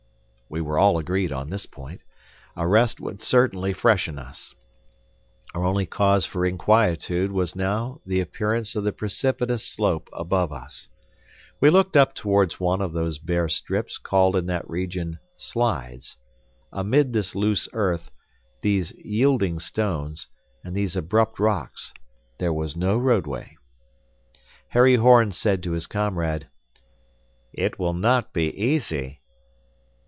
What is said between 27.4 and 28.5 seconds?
"It will not be